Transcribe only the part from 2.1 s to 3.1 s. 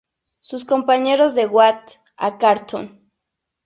a Cartoon!